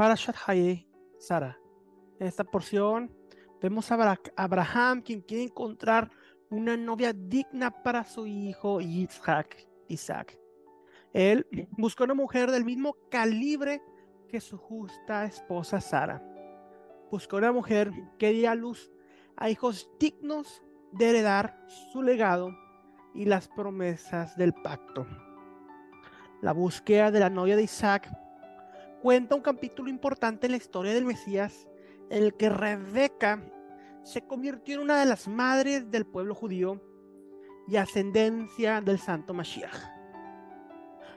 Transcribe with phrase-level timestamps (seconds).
[0.00, 0.14] para
[0.46, 1.60] Haye Sara.
[2.18, 3.14] En esta porción
[3.60, 6.10] vemos a Abraham quien quiere encontrar
[6.48, 9.68] una novia digna para su hijo Isaac.
[9.88, 10.38] Isaac.
[11.12, 13.82] Él buscó una mujer del mismo calibre
[14.26, 16.24] que su justa esposa Sara.
[17.10, 18.90] Buscó una mujer que diera luz
[19.36, 20.62] a hijos dignos
[20.92, 21.62] de heredar
[21.92, 22.56] su legado
[23.14, 25.06] y las promesas del pacto.
[26.40, 28.10] La búsqueda de la novia de Isaac
[29.02, 31.66] cuenta un capítulo importante en la historia del Mesías
[32.10, 33.42] en el que Rebeca
[34.02, 36.82] se convirtió en una de las madres del pueblo judío
[37.66, 39.76] y ascendencia del santo Mashiach.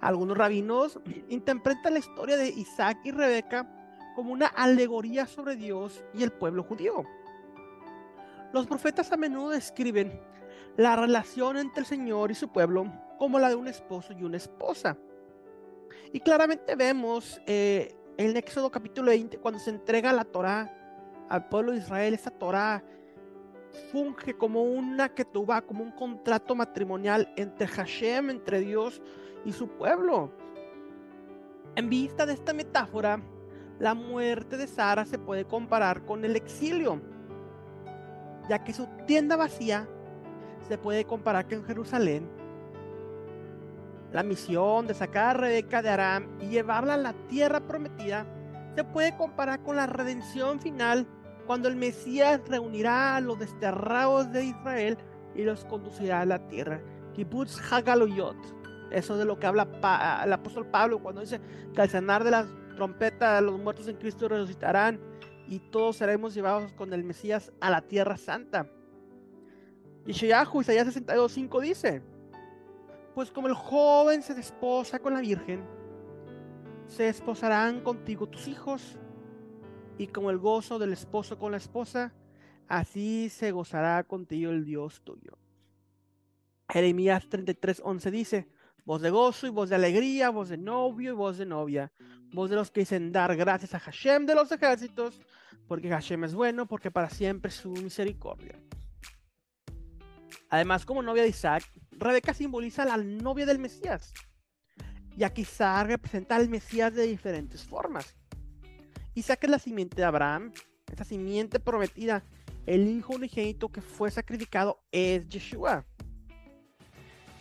[0.00, 3.68] Algunos rabinos interpretan la historia de Isaac y Rebeca
[4.14, 7.04] como una alegoría sobre Dios y el pueblo judío.
[8.52, 10.18] Los profetas a menudo describen
[10.76, 14.36] la relación entre el Señor y su pueblo como la de un esposo y una
[14.36, 14.96] esposa.
[16.12, 20.72] Y claramente vemos eh, en Éxodo capítulo 20, cuando se entrega la Torá
[21.28, 22.82] al pueblo de Israel, esa Torá
[23.92, 29.02] funge como una tuva, como un contrato matrimonial entre Hashem, entre Dios
[29.44, 30.32] y su pueblo.
[31.74, 33.20] En vista de esta metáfora,
[33.78, 37.00] la muerte de Sara se puede comparar con el exilio,
[38.48, 39.86] ya que su tienda vacía
[40.66, 42.35] se puede comparar con Jerusalén.
[44.12, 48.26] La misión de sacar a Rebeca de Aram y llevarla a la tierra prometida
[48.74, 51.06] se puede comparar con la redención final
[51.46, 54.98] cuando el Mesías reunirá a los desterrados de Israel
[55.34, 56.80] y los conducirá a la tierra.
[57.14, 58.36] Kibbutz Hagaluyot.
[58.90, 59.66] Eso de lo que habla
[60.24, 61.40] el apóstol Pablo cuando dice
[61.74, 65.00] que al sonar de las trompetas los muertos en Cristo resucitarán
[65.48, 68.68] y todos seremos llevados con el Mesías a la tierra santa.
[70.06, 72.02] Y Sheyahu, Isaías 62.5 dice,
[73.16, 75.64] pues como el joven se desposa con la virgen,
[76.86, 78.98] se desposarán contigo tus hijos
[79.96, 82.12] y como el gozo del esposo con la esposa,
[82.68, 85.38] así se gozará contigo el Dios tuyo.
[86.68, 88.48] Jeremías 33:11 dice,
[88.84, 91.90] voz de gozo y voz de alegría, voz de novio y voz de novia,
[92.34, 95.22] voz de los que dicen dar gracias a Hashem de los ejércitos,
[95.66, 98.60] porque Hashem es bueno, porque para siempre su misericordia.
[100.48, 104.12] Además, como novia de Isaac, Rebeca simboliza la novia del Mesías.
[105.16, 108.16] Y aquí Isaac representa al Mesías de diferentes formas.
[109.14, 110.52] Isaac es la simiente de Abraham,
[110.92, 112.22] esa simiente prometida.
[112.66, 115.86] El hijo unigénito que fue sacrificado es Yeshua.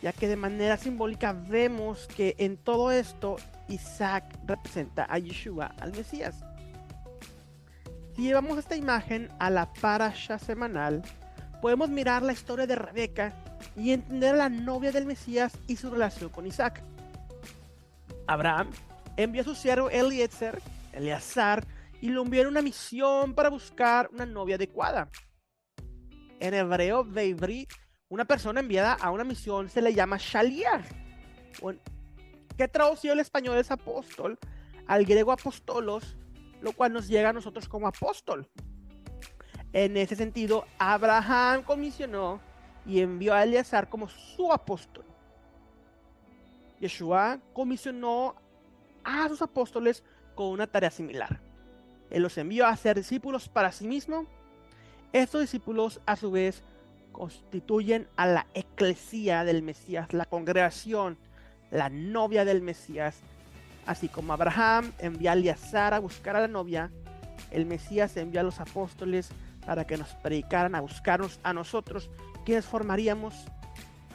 [0.00, 3.36] Ya que de manera simbólica vemos que en todo esto
[3.68, 6.44] Isaac representa a Yeshua, al Mesías.
[8.16, 11.02] Llevamos esta imagen a la parasha semanal,
[11.64, 13.32] podemos mirar la historia de Rebeca
[13.74, 16.82] y entender a la novia del Mesías y su relación con Isaac.
[18.26, 18.68] Abraham
[19.16, 20.60] envió a su siervo Eliezer
[20.92, 21.66] Eleazar
[22.02, 25.08] y lo envió en una misión para buscar una novia adecuada.
[26.38, 27.66] En hebreo, Veibri,
[28.10, 30.84] una persona enviada a una misión se le llama Shaliach,
[32.58, 34.38] que traducido el español es apóstol,
[34.86, 36.18] al griego apostolos,
[36.60, 38.50] lo cual nos llega a nosotros como apóstol.
[39.74, 42.40] En ese sentido, Abraham comisionó
[42.86, 45.04] y envió a Eleazar como su apóstol.
[46.80, 48.36] Yeshua comisionó
[49.02, 50.04] a sus apóstoles
[50.36, 51.40] con una tarea similar.
[52.08, 54.26] Él los envió a ser discípulos para sí mismo.
[55.12, 56.62] Estos discípulos a su vez
[57.10, 61.18] constituyen a la eclesía del Mesías, la congregación,
[61.72, 63.16] la novia del Mesías.
[63.86, 66.92] Así como Abraham envía a Eleazar a buscar a la novia,
[67.50, 69.30] el Mesías envía a los apóstoles
[69.66, 72.10] para que nos predicaran a buscarnos a nosotros,
[72.44, 73.34] quienes formaríamos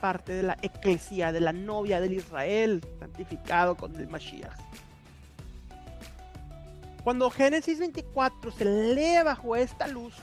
[0.00, 4.58] parte de la eclesía, de la novia del Israel, santificado con el Mashiach.
[7.02, 10.14] Cuando Génesis 24 se lee bajo esta luz,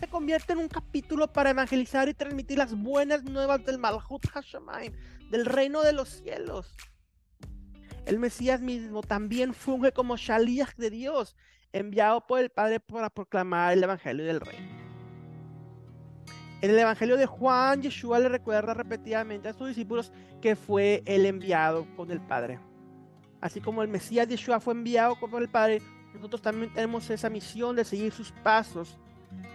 [0.00, 4.92] se convierte en un capítulo para evangelizar y transmitir las buenas nuevas del Malhut Hashemayim,
[5.30, 6.74] del reino de los cielos.
[8.06, 11.36] El Mesías mismo también funge como Shaliach de Dios,
[11.72, 14.82] enviado por el Padre para proclamar el Evangelio del Reino.
[16.60, 21.26] En el Evangelio de Juan, Yeshua le recuerda repetidamente a sus discípulos que fue el
[21.26, 22.60] enviado con el Padre.
[23.40, 25.82] Así como el Mesías Yeshua fue enviado por el Padre,
[26.14, 28.96] nosotros también tenemos esa misión de seguir sus pasos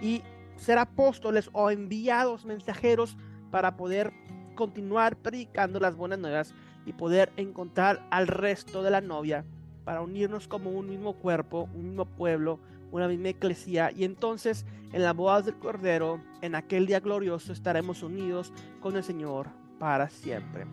[0.01, 0.21] y
[0.57, 3.15] ser apóstoles o enviados mensajeros
[3.51, 4.11] para poder
[4.55, 6.53] continuar predicando las buenas nuevas
[6.85, 9.45] y poder encontrar al resto de la novia
[9.87, 12.59] para unirnos como un mismo cuerpo, un mismo pueblo,
[12.91, 18.03] una misma iglesia y entonces en la boda del Cordero, en aquel día glorioso, estaremos
[18.03, 18.51] unidos
[18.81, 19.47] con el Señor
[19.79, 20.65] para siempre.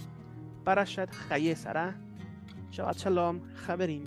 [0.64, 1.96] Parashat Hayesara,
[2.72, 4.02] Shabbat Shalom, Javerim.